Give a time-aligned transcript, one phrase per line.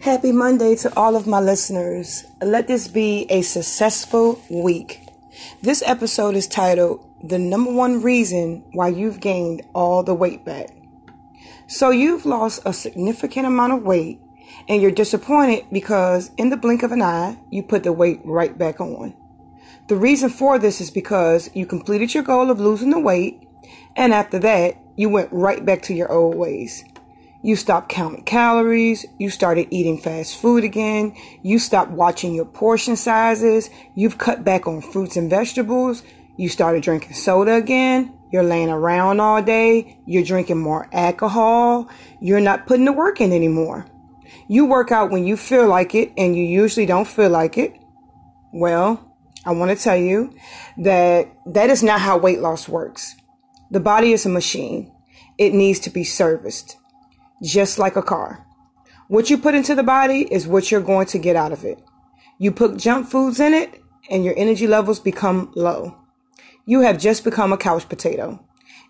[0.00, 2.24] Happy Monday to all of my listeners.
[2.40, 5.02] Let this be a successful week.
[5.62, 10.70] This episode is titled The Number One Reason Why You've Gained All the Weight Back.
[11.66, 14.20] So you've lost a significant amount of weight
[14.68, 18.56] and you're disappointed because in the blink of an eye, you put the weight right
[18.56, 19.14] back on.
[19.88, 23.42] The reason for this is because you completed your goal of losing the weight
[23.96, 26.84] and after that, you went right back to your old ways.
[27.40, 29.06] You stopped counting calories.
[29.18, 31.14] You started eating fast food again.
[31.42, 33.70] You stopped watching your portion sizes.
[33.94, 36.02] You've cut back on fruits and vegetables.
[36.36, 38.12] You started drinking soda again.
[38.32, 40.00] You're laying around all day.
[40.04, 41.88] You're drinking more alcohol.
[42.20, 43.86] You're not putting the work in anymore.
[44.48, 47.74] You work out when you feel like it and you usually don't feel like it.
[48.52, 49.14] Well,
[49.46, 50.34] I want to tell you
[50.78, 53.14] that that is not how weight loss works.
[53.70, 54.92] The body is a machine.
[55.38, 56.76] It needs to be serviced
[57.42, 58.44] just like a car.
[59.08, 61.82] What you put into the body is what you're going to get out of it.
[62.38, 65.96] You put junk foods in it and your energy levels become low.
[66.66, 68.44] You have just become a couch potato.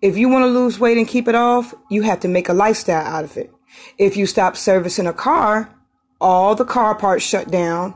[0.00, 2.54] If you want to lose weight and keep it off, you have to make a
[2.54, 3.52] lifestyle out of it.
[3.98, 5.74] If you stop servicing a car,
[6.20, 7.94] all the car parts shut down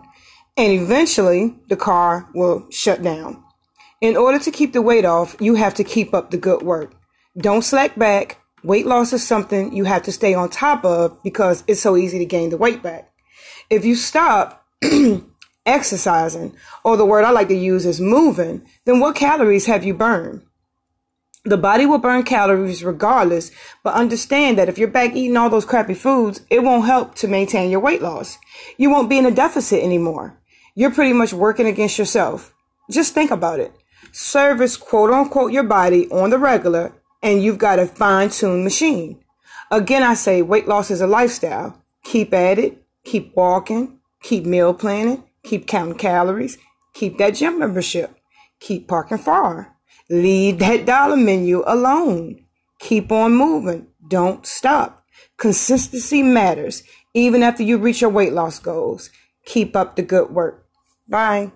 [0.56, 3.42] and eventually the car will shut down.
[4.00, 6.94] In order to keep the weight off, you have to keep up the good work.
[7.36, 8.38] Don't slack back.
[8.64, 12.18] Weight loss is something you have to stay on top of because it's so easy
[12.18, 13.12] to gain the weight back.
[13.70, 14.66] If you stop
[15.66, 19.94] exercising, or the word I like to use is moving, then what calories have you
[19.94, 20.42] burned?
[21.44, 23.52] The body will burn calories regardless,
[23.84, 27.28] but understand that if you're back eating all those crappy foods, it won't help to
[27.28, 28.38] maintain your weight loss.
[28.76, 30.38] You won't be in a deficit anymore.
[30.74, 32.54] You're pretty much working against yourself.
[32.90, 33.72] Just think about it.
[34.10, 39.22] Service quote unquote your body on the regular and you've got a fine tuned machine.
[39.70, 41.82] Again, I say weight loss is a lifestyle.
[42.04, 46.58] Keep at it, keep walking, keep meal planning, keep counting calories,
[46.94, 48.16] keep that gym membership,
[48.60, 49.76] keep parking far,
[50.08, 52.44] leave that dollar menu alone,
[52.78, 55.04] keep on moving, don't stop.
[55.36, 56.82] Consistency matters
[57.14, 59.10] even after you reach your weight loss goals.
[59.44, 60.66] Keep up the good work.
[61.08, 61.52] Bye.